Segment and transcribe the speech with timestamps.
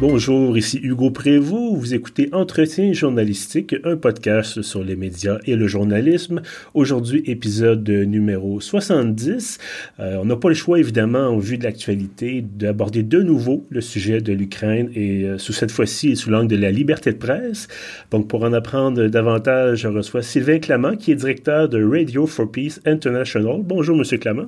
[0.00, 1.76] Bonjour, ici Hugo Prévost.
[1.76, 6.40] Vous écoutez Entretien journalistique, un podcast sur les médias et le journalisme.
[6.72, 9.58] Aujourd'hui, épisode numéro 70.
[9.98, 13.82] Euh, on n'a pas le choix, évidemment, en vue de l'actualité, d'aborder de nouveau le
[13.82, 17.68] sujet de l'Ukraine et euh, sous cette fois-ci sous l'angle de la liberté de presse.
[18.10, 22.50] Donc, pour en apprendre davantage, je reçois Sylvain Clamant, qui est directeur de Radio for
[22.50, 23.60] Peace International.
[23.62, 24.46] Bonjour, Monsieur Clamant.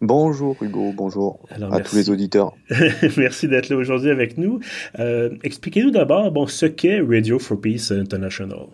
[0.00, 2.54] Bonjour Hugo, bonjour à tous les auditeurs.
[3.16, 4.60] merci d'être là aujourd'hui avec nous.
[5.00, 8.66] Euh, expliquez-nous d'abord bon, ce qu'est Radio for Peace International.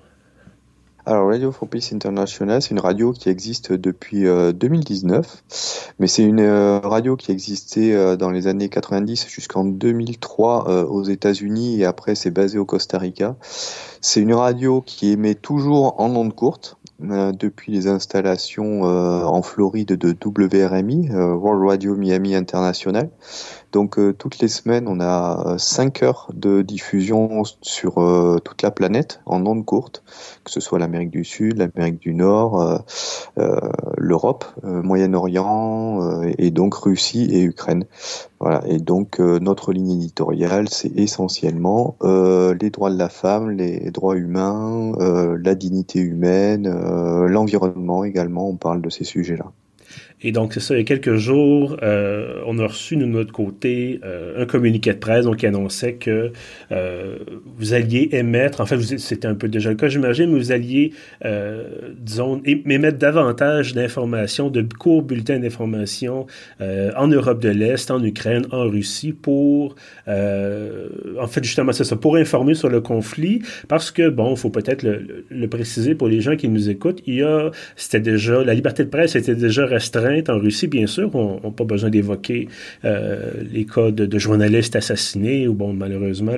[1.07, 6.25] Alors Radio for Peace International, c'est une radio qui existe depuis 2019, euh, mais c'est
[6.25, 12.15] une euh, radio qui existait dans les années 90 jusqu'en 2003 aux États-Unis et après
[12.15, 13.37] c'est basé au Costa Rica.
[14.03, 19.93] C'est une radio qui émet toujours en ondes courtes, depuis les installations euh, en Floride
[19.93, 23.11] de WRMI, euh, World Radio Miami International.
[23.73, 27.95] Donc toutes les semaines, on a 5 heures de diffusion sur
[28.45, 30.05] toute la planète en ondes courtes,
[30.45, 32.85] que ce soit l'Amérique du Sud, l'Amérique du Nord,
[33.97, 37.85] l'Europe, Moyen-Orient et donc Russie et Ukraine.
[38.45, 38.63] Voilà.
[38.67, 44.93] Et donc notre ligne éditoriale, c'est essentiellement les droits de la femme, les droits humains,
[45.43, 46.69] la dignité humaine,
[47.27, 49.51] l'environnement également, on parle de ces sujets-là.
[50.27, 53.31] Et donc, c'est ça, il y a quelques jours, euh, on a reçu de notre
[53.31, 56.33] côté euh, un communiqué de presse donc, qui annonçait que
[56.73, 57.19] euh,
[57.59, 60.93] vous alliez émettre, en fait, c'était un peu déjà le cas, j'imagine, mais vous alliez,
[61.99, 66.27] disons, émettre davantage d'informations, de courts bulletins d'informations
[66.61, 72.17] en Europe de l'Est, en Ukraine, en Russie, pour, en fait, justement, c'est ça, pour
[72.17, 76.23] informer sur le conflit, parce que, bon, il faut peut-être le, le, préciser pour les
[76.23, 79.67] gens qui nous écoutent, il y a, c'était déjà, la liberté de presse était déjà
[79.67, 81.15] restreinte en Russie, bien sûr.
[81.15, 82.49] On n'a pas besoin d'évoquer
[82.85, 86.35] euh, les cas de, journalistes assassinés ou, bon, malheureusement,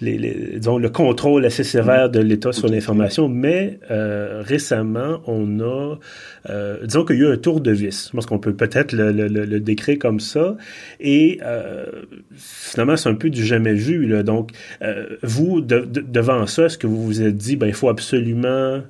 [0.00, 3.28] les, disons, le contrôle assez sévère de l'État sur l'information.
[3.28, 5.98] Mais euh, récemment, on a,
[6.50, 8.08] euh, disons qu'il y a eu un tour de vis.
[8.08, 10.56] Je pense qu'on peut peut-être le, décrire comme ça.
[11.00, 11.40] Et
[12.34, 14.22] finalement, c'est un peu du jamais vu.
[14.22, 14.50] Donc,
[15.22, 18.82] vous, devant ça, est-ce que vous vous êtes dit, ben, il faut absolument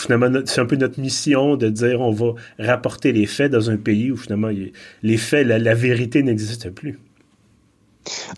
[0.00, 3.76] finalement, c'est un peu notre mission de dire on va rapporter les faits dans un
[3.76, 4.50] pays où finalement
[5.02, 6.98] les faits, la, vérité n'existe plus.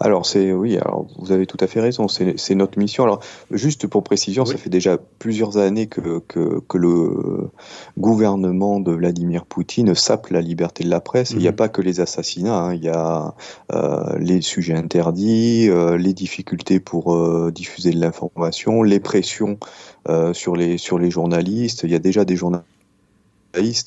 [0.01, 3.05] Alors c'est oui, alors vous avez tout à fait raison, c'est notre mission.
[3.05, 7.51] Alors juste pour précision, ça fait déjà plusieurs années que, que, le
[7.97, 11.31] gouvernement de Vladimir Poutine sape la liberté de la presse.
[11.31, 11.57] Il n'y a mhm.
[11.57, 12.75] pas que les assassinats, hein.
[12.75, 13.35] il y a
[13.73, 19.59] euh, les sujets interdits, euh, les difficultés pour euh, diffuser de l'information, les pressions
[20.33, 21.83] sur les sur les journalistes.
[21.85, 22.67] Il y a déjà des journalistes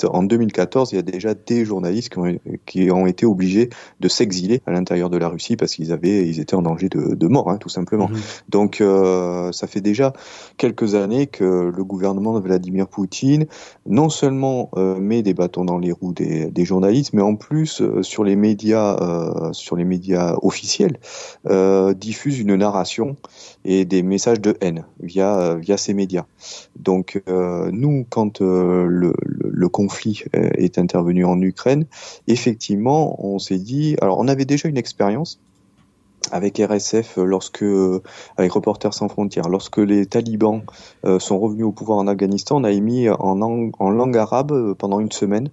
[0.09, 4.07] en 2014, il y a déjà des journalistes qui ont, qui ont été obligés de
[4.07, 7.27] s'exiler à l'intérieur de la Russie parce qu'ils avaient, ils étaient en danger de, de
[7.27, 8.07] mort, hein, tout simplement.
[8.09, 8.19] Mhm.
[8.49, 10.13] Donc, euh, ça fait déjà
[10.57, 13.45] quelques années que le gouvernement de Vladimir Poutine
[13.85, 17.81] non seulement euh, met des bâtons dans les roues des, des journalistes, mais en plus
[17.81, 18.95] euh, sur les médias,
[19.51, 20.99] sur les médias officiels,
[21.95, 23.15] diffuse une narration
[23.63, 26.25] et des messages de haine via via ces médias.
[26.75, 29.13] Donc, nous, quand le,
[29.55, 31.85] le conflit euh, est intervenu en Ukraine,
[32.27, 35.39] effectivement, on s'est dit, alors on avait déjà une expérience
[36.31, 37.65] avec RSF lorsque
[38.37, 39.49] avec Reporters sans frontières.
[39.49, 40.61] Lorsque les talibans
[41.05, 44.73] euh, sont revenus au pouvoir en Afghanistan on a émis en, en langue arabe euh,
[44.73, 45.49] pendant une semaine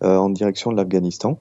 [0.00, 1.38] en direction de l'Afghanistan.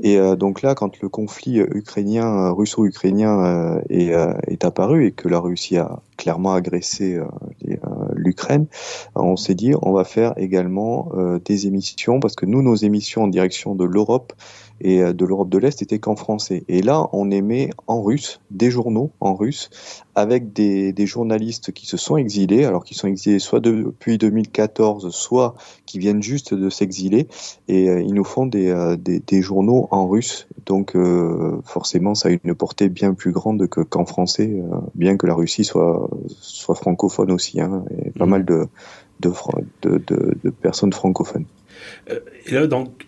[0.00, 4.12] Et donc là quand le conflit ukrainien russo-ukrainien est,
[4.46, 7.18] est apparu et que la Russie a clairement agressé
[8.14, 8.66] l'Ukraine,
[9.16, 13.22] on s'est dit on va faire également euh, des émissions parce que nous, nos émissions
[13.24, 14.32] en direction de l'Europe
[14.80, 16.64] et euh, de l'Europe de l'Est étaient qu'en français.
[16.68, 19.70] Et là, on émet en russe des journaux en russe
[20.14, 25.10] avec des, des, journalistes qui se sont exilés, alors qui sont exilés soit depuis 2014,
[25.10, 25.54] soit
[25.86, 27.28] qui viennent juste de s'exiler,
[27.68, 30.48] et euh, ils nous font des, des, des, journaux en russe.
[30.66, 30.96] Donc
[31.64, 34.52] forcément, ça a une portée bien plus grande que qu'en français,
[34.94, 38.30] bien que la Russie soit soit francophone aussi, hein, et pas mmh.
[38.30, 38.66] mal de
[39.20, 39.32] de,
[39.82, 39.98] de,
[40.44, 41.46] de, personnes francophones.
[42.46, 43.06] et là, donc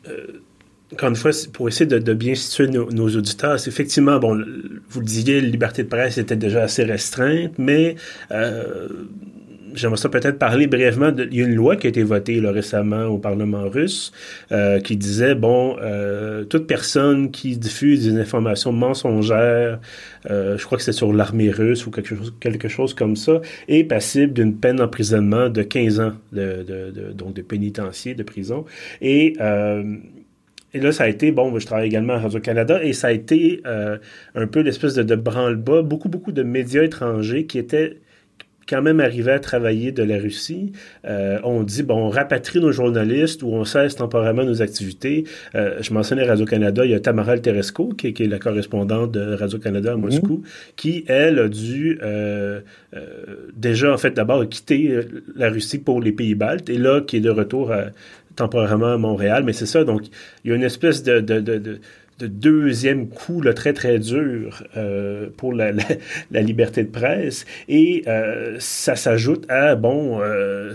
[0.92, 4.42] encore une fois, pour essayer de, bien situer nos, auditeurs, c'est effectivement, bon,
[4.88, 7.94] vous le disiez, la liberté de presse était déjà assez restreinte, mais
[8.32, 8.88] euh,
[9.72, 11.12] j'aimerais ça peut-être parler brièvement.
[11.12, 14.10] De, il y a une loi qui a été votée récemment au Parlement russe
[14.50, 19.78] euh, qui disait, bon, euh, toute personne qui diffuse des informations mensongères,
[20.28, 23.84] je crois que c'est sur l'armée russe ou quelque chose, quelque chose comme ça, est
[23.84, 28.64] passible d'une peine d'emprisonnement de 15 ans, de, de, donc de pénitencier, de prison.
[29.00, 29.36] Et
[30.72, 33.60] et là, ça a été, bon, je travaille également à Radio-Canada, et ça a été
[33.66, 33.98] euh,
[34.34, 35.82] un peu l'espèce de, de branle-bas.
[35.82, 37.98] Beaucoup, beaucoup de médias étrangers qui étaient
[38.68, 40.72] quand même arrivé à travailler de la Russie,
[41.04, 45.24] euh, on dit, bon, on rapatrie nos journalistes ou on cesse temporairement nos activités.
[45.54, 49.92] Euh, je mentionnais Radio-Canada, il y a Tamara Teresco, qui, est la correspondante de Radio-Canada
[49.92, 50.02] à mhm.
[50.02, 50.42] Moscou,
[50.76, 52.60] qui, elle, a dû euh,
[53.56, 55.00] déjà, en fait, d'abord quitter
[55.34, 57.72] la Russie pour les pays baltes et là, qui est de retour
[58.36, 59.42] temporairement à Montréal.
[59.44, 60.02] Mais c'est ça, donc,
[60.44, 61.80] il y a une espèce de, de, de de
[62.26, 65.72] deuxième coup là, très très dur euh, pour la,
[66.30, 67.46] la, liberté de presse.
[67.68, 70.74] Et euh, ça s'ajoute à bon euh,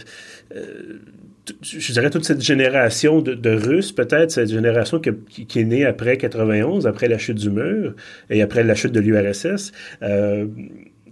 [1.61, 5.85] je dirais toute cette génération de, de Russes peut-être cette génération qui, qui, est née
[5.85, 7.93] après 91 après la chute du mur
[8.29, 9.71] et après la chute de l'URSS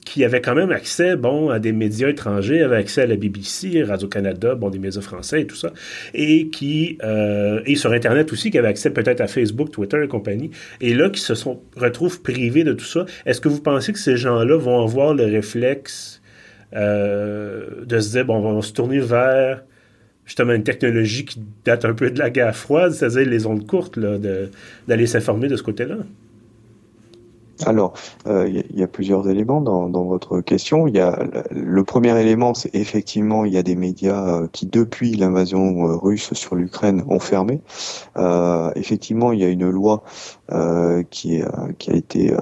[0.03, 3.83] qui avait quand même accès, bon, à des médias étrangers, avait accès à la BBC,
[3.83, 5.71] Radio-Canada, bon, des médias français et tout ça,
[6.13, 10.07] et qui, euh, et sur Internet aussi, qui avait accès peut-être à Facebook, Twitter et
[10.07, 10.51] compagnie,
[10.81, 13.05] et là, qui se sont, retrouvent privés de tout ça.
[13.25, 16.21] Est-ce que vous pensez que ces gens-là vont avoir le réflexe
[16.75, 19.63] euh, de se dire, bon, on va se tourner vers
[20.25, 23.99] justement une technologie qui date un peu de la guerre froide, c'est-à-dire les ondes courtes,
[24.87, 25.97] d'aller s'informer de ce côté-là?
[27.65, 27.93] Alors,
[28.27, 30.87] euh, il y, a plusieurs éléments dans, votre question.
[30.87, 31.19] Il y a
[31.51, 35.95] le premier élément, c'est effectivement il y a des médias euh, qui depuis l'invasion euh,
[35.95, 37.61] russe sur l'Ukraine ont fermé.
[38.75, 40.03] effectivement, il y a une loi
[41.09, 41.41] qui,
[41.77, 42.35] qui a été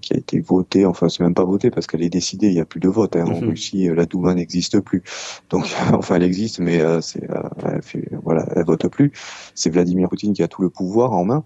[0.00, 0.86] qui a été votée.
[0.86, 2.48] Enfin, c'est même pas votée parce qu'elle est décidée.
[2.48, 3.24] Il n'y a plus de vote hein.
[3.26, 3.50] en mhm.
[3.50, 3.88] Russie.
[3.94, 5.02] La Douma n'existe plus.
[5.50, 7.28] Donc, enfin, elle existe, mais c'est
[7.64, 9.12] elle fait, voilà, elle vote plus.
[9.54, 11.44] C'est Vladimir Poutine qui a tout le pouvoir en main.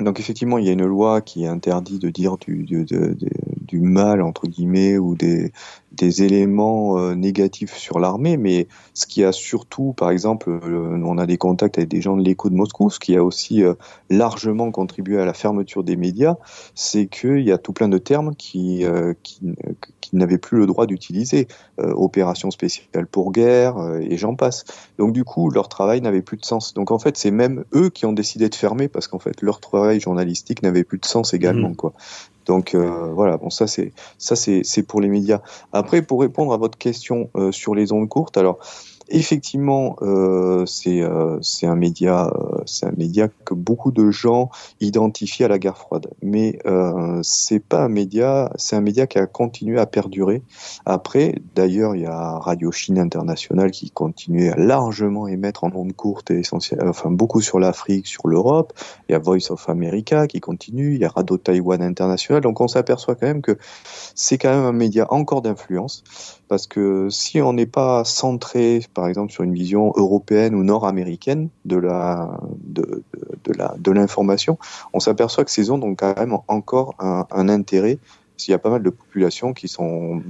[0.00, 4.46] Donc effectivement, il y a une loi qui interdit de dire du, du mal entre
[4.46, 5.52] guillemets ou des,
[5.94, 11.18] des éléments euh, négatifs sur l'armée, mais ce qui a surtout, par exemple, euh, on
[11.18, 13.74] a des contacts avec des gens de l'écho de Moscou, ce qui a aussi euh,
[14.10, 16.36] largement contribué à la fermeture des médias,
[16.74, 18.84] c'est qu'il y a tout plein de termes qui,
[19.22, 19.40] qui,
[20.00, 21.48] qui n'avaient plus le droit d'utiliser,
[21.78, 24.64] opération spéciale pour guerre et j'en passe.
[24.98, 26.74] Donc du coup, leur travail n'avait plus de sens.
[26.74, 29.60] Donc en fait, c'est même eux qui ont décidé de fermer parce qu'en fait, leur
[29.60, 31.76] travail journalistique n'avait plus de sens également, mmh.
[31.76, 31.92] quoi.
[32.46, 35.40] Donc euh, voilà, bon ça c'est ça c'est pour les médias.
[35.72, 38.58] Après pour répondre à votre question euh, sur les ondes courtes, alors
[39.12, 44.50] effectivement, euh, c'est euh, c'est un média, euh, c'est un média que beaucoup de gens
[44.80, 46.08] identifient à la guerre froide.
[46.22, 50.42] Mais euh, c'est pas un média, c'est un média qui a continué à perdurer.
[50.86, 55.92] Après, d'ailleurs, il y a Radio Chine International qui continuait à largement émettre en ondes
[55.92, 58.72] courtes et essentiellement, enfin beaucoup sur l'Afrique, sur l'Europe.
[59.08, 60.94] Il y a Voice of America qui continue.
[60.94, 62.40] Il y a Radio Taïwan International.
[62.40, 63.58] Donc on s'aperçoit quand même que
[64.14, 66.02] c'est quand même un média encore d'influence
[66.52, 71.48] parce que si on n'est pas centré, par exemple, sur une vision européenne ou nord-américaine
[71.64, 71.78] de
[73.90, 74.58] l'information,
[74.92, 77.98] on s'aperçoit que ces ondes ont quand même encore un, intérêt.
[78.36, 80.22] S'il y a pas mal de populations qui sont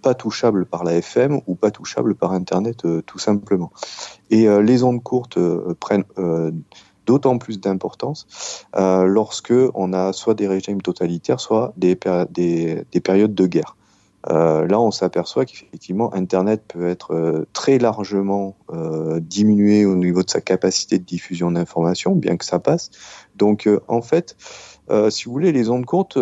[0.00, 3.72] pas touchables par la FM ou pas touchables par Internet euh, tout simplement.
[4.30, 6.04] Et euh, les ondes courtes euh, prennent
[7.04, 13.76] d'autant plus d'importance lorsque on a soit des régimes totalitaires, soit des périodes de guerre.
[14.30, 20.22] Euh, là, on s'aperçoit qu'effectivement, Internet peut être euh, très largement euh, diminué au niveau
[20.22, 22.90] de sa capacité de diffusion d'informations, bien que ça passe.
[23.36, 24.36] Donc, en fait,
[25.08, 26.18] si vous voulez, les ondes courtes,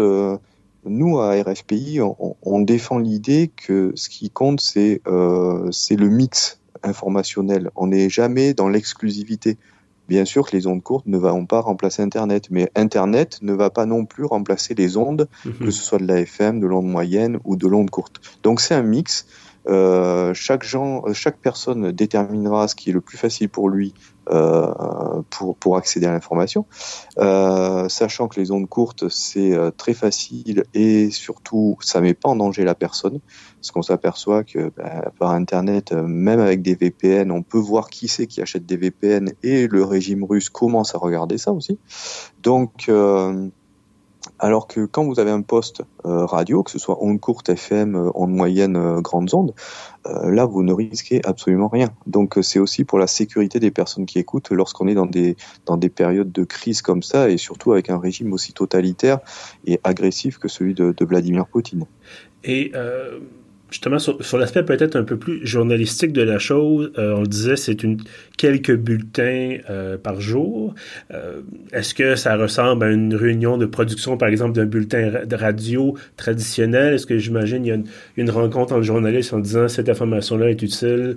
[0.85, 7.71] nous, à RFPI, on, on défend l'idée que ce qui compte, c'est le mix informationnel.
[7.75, 9.59] On n'est jamais dans l'exclusivité.
[10.11, 13.71] Bien sûr que les ondes courtes ne vont pas remplacer Internet, mais Internet ne va
[13.71, 15.53] pas non plus remplacer les ondes, mhm.
[15.53, 18.21] que ce soit de la FM, de l'onde moyenne ou de l'onde courte.
[18.43, 19.25] Donc c'est un mix.
[19.69, 23.95] Euh, chaque, gens, chaque personne déterminera ce qui est le plus facile pour lui
[24.31, 25.23] euh,
[25.59, 26.67] pour, accéder à l'information,
[27.19, 32.29] euh, sachant que les ondes courtes c'est euh, très facile et surtout ça met pas
[32.29, 33.21] en danger la personne,
[33.57, 37.91] parce qu'on s'aperçoit que bah, par internet, euh, même avec des VPN, on peut voir
[37.91, 41.79] qui c'est qui achète des VPN et le régime russe commence à regarder ça aussi.
[42.43, 43.49] Donc euh,
[44.41, 47.95] alors que quand vous avez un poste euh, radio, que ce soit onde courte, FM,
[47.95, 49.55] euh, onde moyenne, euh, grandes ondes,
[50.07, 51.91] là vous ne risquez absolument rien.
[52.07, 55.77] Donc c'est aussi pour la sécurité des personnes qui écoutent lorsqu'on est dans des dans
[55.77, 59.19] des périodes de crise comme ça et surtout avec un régime aussi totalitaire
[59.67, 61.85] et agressif que celui de, Vladimir Poutine.
[62.45, 62.73] Et
[63.71, 67.57] justement, sur, l'aspect peut-être un peu plus journalistique de la chose, euh, on le disait,
[67.57, 67.99] c'est une
[68.37, 70.75] quelques bulletins euh, par jour.
[71.13, 71.41] Euh,
[71.73, 75.95] est-ce que ça ressemble à une réunion de production, par exemple, d'un bulletin de radio
[76.17, 76.95] traditionnel?
[76.95, 77.79] Est-ce que j'imagine il y a
[78.17, 81.17] une, rencontre entre journalistes en disant cette information-là est utile?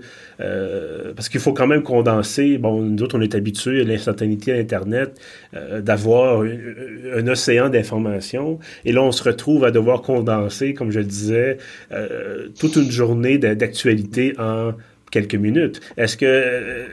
[1.15, 2.57] parce qu'il faut quand même condenser.
[2.57, 5.19] Bon, nous autres, on est habitués à l'instantanéité à Internet,
[5.79, 8.59] d'avoir un, océan d'informations.
[8.83, 11.57] Et là, on se retrouve à devoir condenser, comme je disais,
[12.59, 14.73] toute une journée d'actualité en
[15.11, 15.81] quelques minutes.
[15.97, 16.85] Est-ce que euh,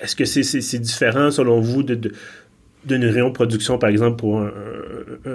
[0.00, 2.12] est-ce que c'est différent selon vous de,
[2.84, 4.50] d'une réunion de production, par exemple, pour un,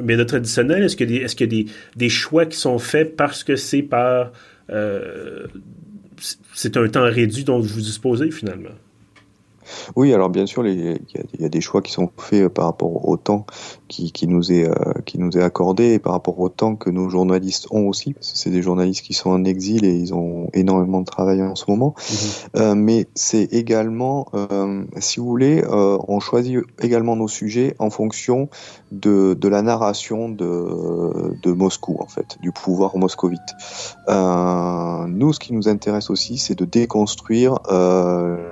[0.03, 0.83] média traditionnel?
[0.83, 3.81] Est-ce qu'il y a, des, a des, des, choix qui sont faits parce que c'est
[3.81, 4.31] par
[4.69, 5.47] euh,
[6.53, 8.75] c'est un temps réduit dont vous disposez finalement?
[9.95, 10.99] Oui, alors bien sûr, il
[11.39, 13.45] y, a des choix qui sont faits par rapport au temps
[13.91, 17.09] qui, nous est, euh, qui nous est accordé et par rapport au temps que nos
[17.09, 20.49] journalistes ont aussi, parce que c'est des journalistes qui sont en exil et ils ont
[20.53, 21.93] énormément de travail en ce moment.
[21.97, 22.61] Mhm.
[22.61, 28.49] Euh, mais c'est également, euh, si vous voulez, on choisit également nos sujets en fonction
[28.91, 33.39] de, de la narration de, de Moscou, en fait, du pouvoir moscovite.
[34.07, 37.59] nous, ce qui nous intéresse aussi, c'est de déconstruire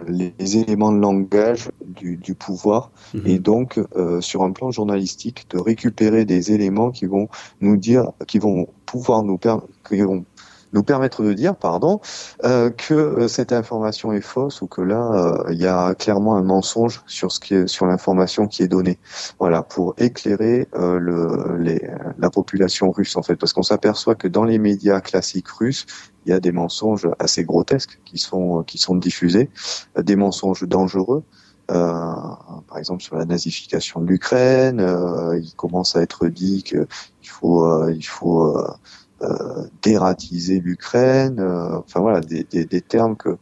[0.08, 3.22] les, éléments de langage du, du pouvoir mhm.
[3.26, 7.30] et donc euh, sur un plan journalistique de récupérer des éléments qui vont
[7.62, 10.26] nous dire, qui vont pouvoir nous permettre, qui vont
[10.74, 12.00] nous permettre de dire, pardon,
[12.44, 16.44] euh, que euh, cette information est fausse ou que là il y a clairement un
[16.44, 19.00] mensonge sur ce qui est sur l'information qui est donnée.
[19.40, 21.82] Voilà, pour éclairer le, les,
[22.18, 25.86] la population russe en fait, parce qu'on s'aperçoit que dans les médias classiques russes,
[26.26, 29.50] il y a des mensonges assez grotesques qui sont qui sont diffusés,
[29.98, 31.24] des mensonges dangereux.
[31.72, 32.14] Euh,
[32.68, 36.88] par exemple sur la nazification de l'Ukraine, euh, il commence à être dit qu'il
[37.22, 38.68] faut euh, il faut euh,
[39.82, 41.42] dératiser l'Ukraine.
[41.42, 43.38] enfin voilà des, des, des termes que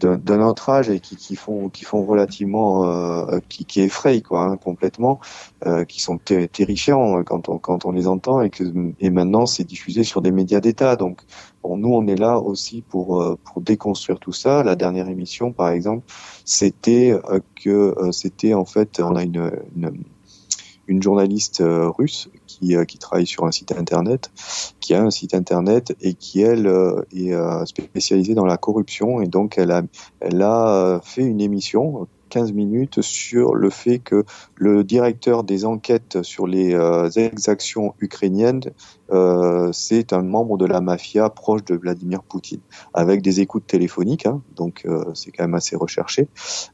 [0.00, 4.42] d'un autre âge et qui, qui, font qui font relativement euh, qui, qui effrayent quoi
[4.42, 5.20] hein, complètement
[5.66, 8.64] euh, qui sont terrifiants quand on quand on les entend et que
[9.00, 11.22] et maintenant c'est diffusé sur des médias d'État donc
[11.62, 15.52] bon nous on est là aussi pour euh, pour déconstruire tout ça la dernière émission
[15.52, 16.04] par exemple
[16.44, 20.04] c'était euh, que c'était en fait on a une, une
[20.86, 22.28] une journaliste euh, russe
[22.64, 24.30] qui, euh, qui travaille sur un site internet,
[24.80, 27.34] qui a un site internet et qui elle euh, est
[27.66, 29.82] spécialisée dans la corruption et donc elle a,
[30.20, 34.24] elle a fait une émission 15 minutes sur le fait que
[34.56, 36.76] le directeur des enquêtes sur les
[37.16, 38.62] exactions ukrainiennes,
[39.12, 42.60] euh, c'est un membre de la mafia proche de Vladimir Poutine,
[42.92, 46.26] avec des écoutes téléphoniques, hein, donc c'est quand même assez recherché.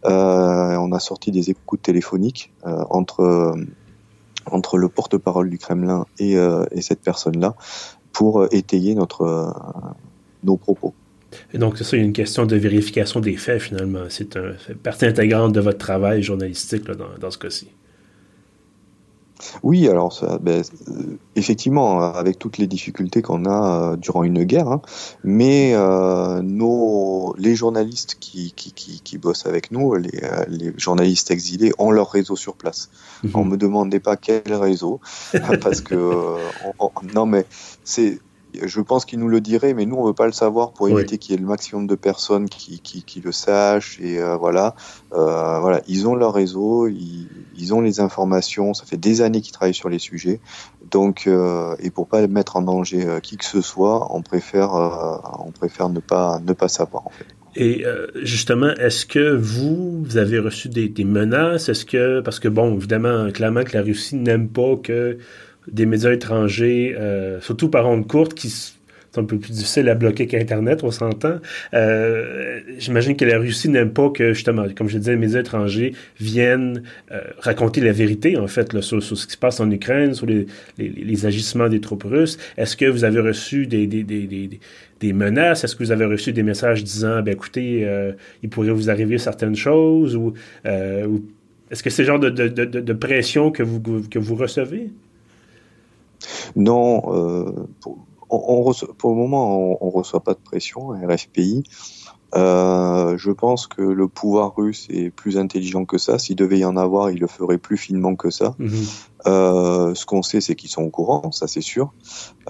[0.07, 3.55] Euh, on a sorti des écoutes téléphoniques entre
[4.47, 7.55] entre le porte-parole du Kremlin et, euh, et cette personne-là
[8.13, 9.51] pour euh, étayer notre, euh,
[10.45, 10.95] nos propos.
[11.55, 14.05] Et donc, c'est ça, une question de vérification des faits, finalement.
[14.09, 17.69] C'est une partie intégrante de votre travail journalistique dans, dans ce cas-ci.
[19.63, 24.45] Oui, alors ça, ben, euh, effectivement, avec toutes les difficultés qu'on a euh, durant une
[24.45, 24.83] guerre, hein,
[25.25, 30.11] mais euh, nos, les journalistes qui, qui, qui, qui, bossent avec nous, les,
[30.49, 32.91] les, journalistes exilés, ont leur réseau sur place.
[33.23, 33.31] Mhm.
[33.35, 35.01] On me demandait pas quel réseau,
[35.63, 36.37] parce que
[37.15, 37.47] non, mais
[37.85, 38.19] c'est
[38.63, 41.19] je pense qu'il nous le dirait, mais nous on veut pas le savoir pour éviter
[41.19, 44.75] qu'il y ait le maximum de personnes qui, qui, qui le sachent et euh, voilà,
[45.13, 49.41] euh, voilà, ils ont leur réseau, ils, ils, ont les informations, ça fait des années
[49.41, 50.41] qu'ils travaillent sur les sujets,
[50.91, 54.73] donc euh, et pour pas mettre en danger qui que ce soit, on préfère
[55.39, 57.27] on préfère ne pas ne pas savoir en fait.
[57.57, 57.85] Et
[58.23, 61.69] justement, est-ce que vous, vous avez reçu des, des menaces?
[61.69, 65.19] Est-ce que parce que bon, évidemment, clairement que la Russie n'aime pas que
[65.73, 68.75] des médias étrangers, euh, surtout par ondes courtes, qui sont
[69.17, 71.39] un peu plus difficiles à bloquer qu'Internet, on s'entend.
[71.75, 75.95] Euh, J'imagine que la Russie n'aime pas que, justement, comme je disais, les médias étrangers
[76.19, 80.15] viennent euh, raconter la vérité, en fait, sur, sur, ce qui se passe en Ukraine,
[80.15, 82.39] sur les, agissements des troupes russes.
[82.57, 84.61] Est-ce que vous avez reçu des, des, des,
[85.01, 85.65] des menaces?
[85.65, 88.13] Est-ce que vous avez reçu des messages disant, ben écoutez, euh,
[88.43, 90.17] il pourrait vous arriver certaines choses?
[90.17, 90.35] Ou
[91.71, 94.91] est-ce que c'est le genre de, de, de, de, pression que vous, que vous recevez?
[96.57, 97.99] Non, euh, pour,
[98.31, 101.65] on, pour, le moment, on ne reçoit pas de pression à RFPI.
[102.37, 106.19] Euh, je pense que le pouvoir russe est plus intelligent que ça.
[106.19, 108.55] S'il devait y en avoir, il le ferait plus finement que ça.
[108.59, 108.71] Mhm.
[109.27, 111.93] Euh, ce qu'on sait, c'est qu'ils sont au courant, ça c'est sûr,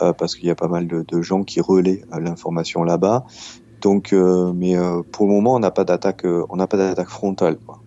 [0.02, 3.24] euh, parce qu'il y a pas mal de, de gens qui relaient l'information là-bas.
[3.80, 4.76] Donc, mais
[5.10, 7.56] pour le moment, on n'a pas d'attaque, on n'a pas d'attaque frontale.
[7.64, 7.80] Quoi.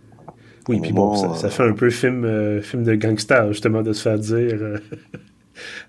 [0.67, 4.01] Oui, puis bon, ça, ça, fait un peu film, film de gangster justement de se
[4.01, 4.79] faire dire.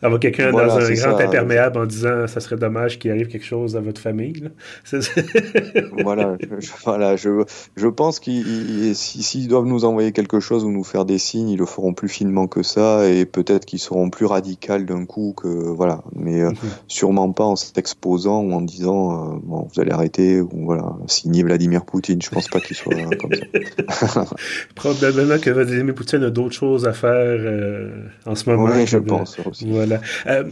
[0.02, 3.76] Avoir quelqu'un dans un grand imperméable en disant ça serait dommage qu'il arrive quelque chose
[3.76, 4.50] à votre famille.
[6.02, 7.44] voilà, je, voilà je,
[7.76, 11.59] je pense qu'ils s'ils doivent nous envoyer quelque chose ou nous faire des signes, ils
[11.59, 15.49] le feront plus finement que ça et peut-être qu'ils seront plus radicaux d'un coup que
[15.49, 16.56] voilà, mais euh, mhm.
[16.88, 21.42] sûrement pas en s'exposant ou en disant euh, bon vous allez arrêter ou voilà signer
[21.42, 22.21] Vladimir Poutine.
[22.23, 23.30] Je pense pas qu'il soit comme
[23.88, 24.25] ça.
[24.75, 27.90] Probablement que Vladimir Poutine a d'autres choses à faire euh,
[28.26, 28.71] en ce moment.
[28.73, 29.38] Oui, je pense.
[29.62, 30.00] Voilà.
[30.26, 30.44] Euh,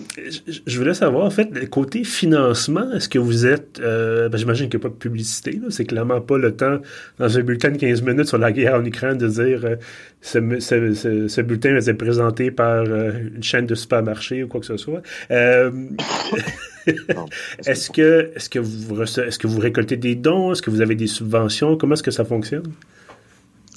[0.67, 3.81] je voulais savoir, en fait, côté financement, est-ce que vous êtes...
[3.81, 5.61] Euh, ben, J'imagine qu'il n'y a pas de publicité.
[5.71, 6.79] C'est clairement pas le temps,
[7.19, 9.77] dans un bulletin de 15 minutes sur la guerre en Ukraine, de dire euh,
[10.21, 14.67] ce, ce, ce, bulletin est présenté par euh, une chaîne de supermarché ou quoi que
[14.67, 15.03] ce soit.
[17.67, 20.53] est-ce que, est -ce que, vous, est -ce que vous récoltez des dons?
[20.53, 21.77] Est-ce que vous avez des subventions?
[21.77, 22.73] Comment est-ce que ça fonctionne?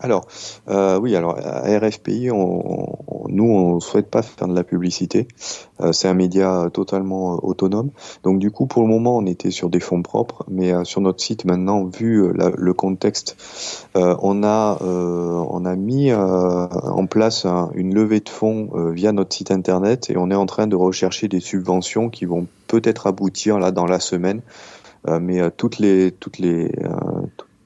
[0.02, 0.28] Alors,
[0.68, 5.25] euh, oui, alors à RFPI, on, nous, on souhaite pas faire de la publicité.
[5.80, 7.92] Euh, c'est un média totalement autonome.
[8.24, 11.00] Donc, du coup, pour le moment, on était sur des fonds propres, mais euh, sur
[11.00, 13.38] notre site maintenant, vu le contexte,
[13.96, 20.10] on a on a mis en place une levée de fonds via notre site internet
[20.10, 23.86] et on est en train de rechercher des subventions qui vont peut-être aboutir là dans
[23.86, 24.42] la semaine.
[25.08, 26.72] mais toutes les toutes les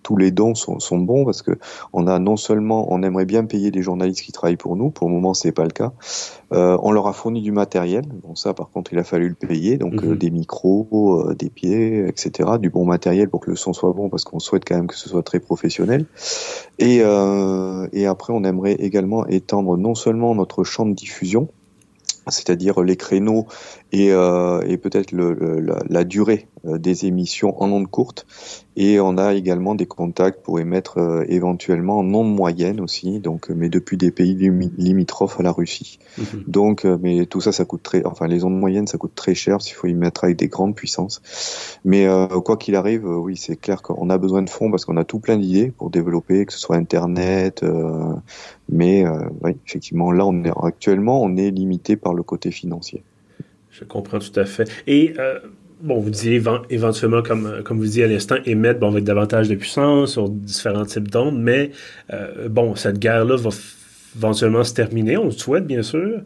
[0.10, 1.52] tous les dons sont, sont, bons parce que
[1.94, 5.08] on a non seulement on aimerait bien payer des journalistes qui travaillent pour nous, pour
[5.08, 5.92] le moment c'est pas le cas.
[6.52, 9.36] Euh, on leur a fourni du matériel, bon ça par contre il a fallu le
[9.36, 10.18] payer, donc euh, mhm.
[10.18, 12.58] des micros, euh, des pieds, etc.
[12.60, 14.96] Du bon matériel pour que le son soit bon parce qu'on souhaite quand même que
[14.96, 16.08] ce soit très professionnel.
[16.80, 17.02] Et,
[17.94, 21.50] et après on aimerait également étendre non seulement notre champ de diffusion,
[22.28, 23.46] c'est-à-dire les créneaux
[23.92, 28.28] et, euh, et peut-être la, la, durée euh, des émissions en ondes courtes.
[28.76, 33.50] Et on a également des contacts pour émettre euh, éventuellement en ondes moyennes aussi, donc
[33.50, 34.36] mais depuis des pays
[34.78, 35.98] limitrophes à la Russie.
[36.18, 36.44] Mhm.
[36.48, 39.62] Donc, mais tout ça, ça coûte très, enfin les ondes moyennes, ça coûte très cher
[39.62, 41.22] s'il faut y mettre avec des grandes puissances.
[41.84, 42.08] Mais
[42.46, 45.20] quoi qu'il arrive, oui, c'est clair qu'on a besoin de fonds parce qu'on a tout
[45.20, 47.66] plein d'idées pour développer, que ce soit Internet.
[48.70, 49.06] mais
[49.42, 53.04] oui, effectivement, là, on est actuellement, on est limité par le côté financier.
[53.72, 54.70] Je comprends tout à fait.
[54.88, 55.40] Et euh,
[55.82, 59.48] bon, vous disiez éventuellement, comme, euh, comme vous disiez à l'instant, émettre bon, avec davantage
[59.48, 61.72] de puissance sur différents types d'ondes, mais
[62.14, 63.50] euh, bon, cette guerre-là va
[64.16, 66.22] éventuellement se terminer, on le souhaite bien sûr,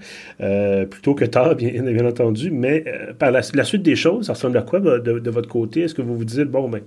[0.89, 2.85] plutôt que tard, bien, entendu, mais
[3.19, 5.81] par la, suite des choses, ça ressemble à quoi de, votre côté?
[5.81, 6.79] Est-ce que vous vous dites, bon, ben,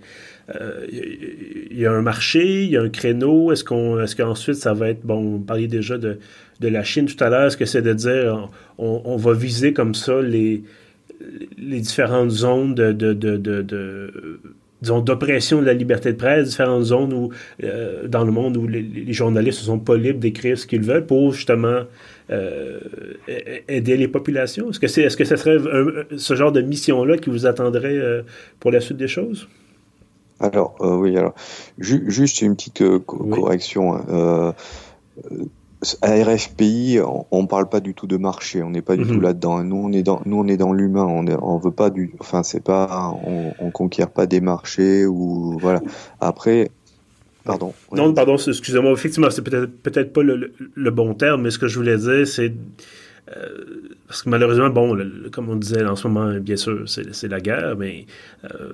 [0.90, 4.72] il y, a un marché, il y a un créneau, est-ce qu'on est-ce qu'ensuite ça
[4.72, 6.18] va être, bon, vous parliez déjà de,
[6.60, 9.94] de la Chine tout à l'heure, est-ce que c'est de dire on, va viser comme
[9.94, 10.62] ça les,
[11.58, 14.40] les différentes zones de, de, de, de
[14.82, 17.30] d'oppression de la liberté de presse, différentes zones où,
[17.64, 21.06] euh, dans le monde où les, journalistes ne sont pas libres d'écrire ce qu'ils veulent
[21.06, 21.80] pour justement
[22.30, 22.80] euh,
[23.68, 24.70] aider les populations?
[24.70, 25.58] Est-ce que, c'est, est-ce que ce serait
[26.16, 28.22] ce genre de mission-là qui vous attendrait euh,
[28.60, 29.48] pour la suite des choses?
[30.38, 31.34] Alors, oui, alors,
[31.78, 33.94] juste une petite correction.
[33.94, 34.54] Hein.
[36.00, 39.14] À RFPI, on, ne parle pas du tout de marché, on n'est pas du tout
[39.14, 39.22] mhm.
[39.22, 39.62] là-dedans.
[39.62, 41.04] Nous, on est dans, nous, on est dans l'humain.
[41.04, 45.58] On, on veut pas du, enfin, c'est pas, on, on conquiert pas des marchés ou
[45.60, 45.82] voilà.
[46.20, 46.70] Après,
[47.44, 47.74] pardon.
[47.92, 48.92] Non, pardon, excusez-moi.
[48.92, 52.26] Effectivement, c'est peut-être peut-être pas le, le, bon terme, mais ce que je voulais dire,
[52.26, 52.52] c'est
[53.34, 54.96] euh, parce que malheureusement, bon,
[55.32, 58.06] comme on disait en ce moment, bien sûr, c'est la guerre, mais
[58.44, 58.72] euh,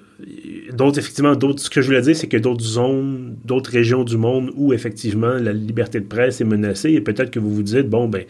[0.72, 4.18] d'autres, effectivement, d'autres, ce que je voulais dire, c'est que d'autres zones, d'autres régions du
[4.18, 7.88] monde où effectivement la liberté de presse est menacée, et peut-être que vous vous dites,
[7.88, 8.24] bon, ben,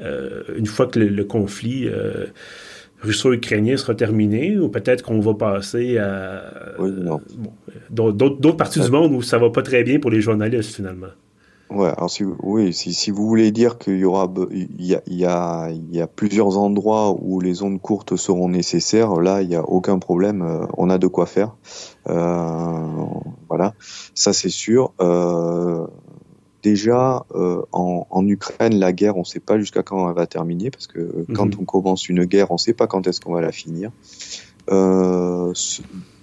[0.00, 1.88] euh, une fois que le, conflit
[3.02, 6.44] russo-ukrainien sera terminé, ou peut-être qu'on va passer à
[7.90, 11.08] d'autres parties du monde où ça va pas très bien pour les journalistes finalement.
[11.68, 15.02] Ouais, alors si, oui, si, si vous voulez dire qu'il y aura, il y a,
[15.06, 19.42] il y, a, il y a plusieurs endroits où les ondes courtes seront nécessaires, là,
[19.42, 21.56] il n'y a aucun problème, euh, on a de quoi faire.
[22.08, 23.04] Euh,
[23.48, 23.74] voilà,
[24.14, 24.92] ça c'est sûr.
[25.00, 25.88] Euh,
[26.62, 30.28] déjà, euh, en, en, Ukraine, la guerre, on ne sait pas jusqu'à quand elle va
[30.28, 31.62] terminer, parce que quand mhm.
[31.62, 33.90] on commence une guerre, on ne sait pas quand est-ce qu'on va la finir.
[34.70, 35.52] Euh,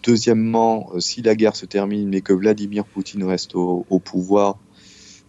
[0.04, 4.58] deuxièmement, si la guerre se termine mais que Vladimir Poutine reste au, au pouvoir,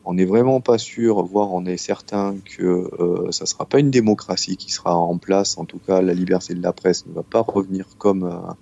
[0.04, 2.62] on n'est vraiment pas sûr, voire on est certain que
[3.00, 5.58] euh, ça sera pas une démocratie qui sera en place.
[5.58, 8.52] En tout cas, la liberté de la presse ne va pas revenir comme euh,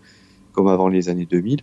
[0.52, 1.62] comme avant les années 2000.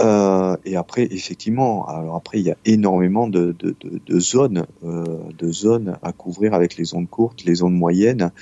[0.00, 4.66] Euh, et après, effectivement, alors après, il y a énormément de, de, de, de zones,
[4.82, 8.32] euh, de zones à couvrir avec les zones courtes, les zones moyennes.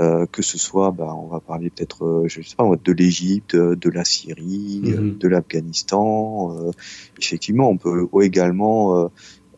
[0.00, 3.54] Euh, que ce soit, bah, on va parler peut-être, euh, je sais pas, de l'Égypte,
[3.54, 5.18] de la Syrie, mhm.
[5.18, 6.72] de l'Afghanistan.
[7.16, 9.08] effectivement, on peut également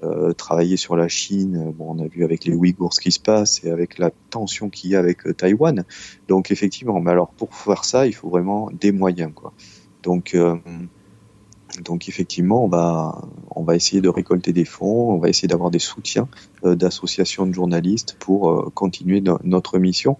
[0.07, 1.73] euh, travailler sur la Chine.
[1.77, 4.71] Bon, on a vu avec les Ouïghours ce qui se passe et avec la tension
[4.71, 5.85] qu'il y a avec euh, Taïwan.
[6.29, 9.53] Donc effectivement, mais alors pour faire ça, il faut vraiment des moyens, quoi.
[10.03, 10.57] Donc euh,
[11.83, 15.71] donc effectivement, on va, on va essayer de récolter des fonds, on va essayer d'avoir
[15.71, 16.29] des soutiens
[16.64, 20.16] euh, d'associations de journalistes pour euh, continuer no notre mission,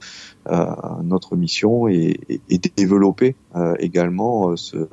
[0.49, 0.67] euh,
[1.03, 2.19] notre mission et
[2.77, 3.37] développer
[3.79, 4.89] également ce,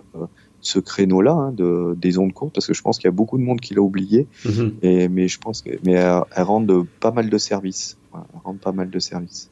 [0.63, 3.37] ce créneau-là hein, de, des ondes courtes, parce que je pense qu'il y a beaucoup
[3.37, 4.71] de monde qui l'a oublié, mm -hmm.
[4.81, 8.41] et, mais je pense que, mais elles, elles rendent pas mal de services, voilà, elles
[8.45, 9.49] rendent pas mal de services.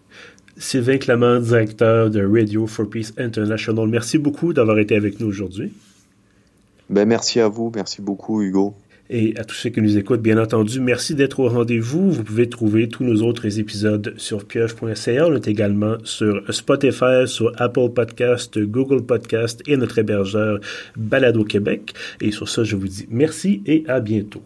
[0.57, 5.71] Sylvain Clement, directeur de Radio for Peace International, merci beaucoup d'avoir été avec nous aujourd'hui.
[6.89, 8.73] Ben, merci à vous, merci beaucoup Hugo.
[9.13, 12.11] Et à tous ceux qui nous écoutent, bien entendu, merci d'être au rendez-vous.
[12.11, 15.27] Vous pouvez trouver tous nos autres épisodes sur pieuvre.ca.
[15.27, 20.61] On également sur Spotify, sur Apple Podcast, Google Podcast et notre hébergeur
[20.95, 21.93] Balado Québec.
[22.21, 24.43] Et sur ça, je vous dis merci et à bientôt.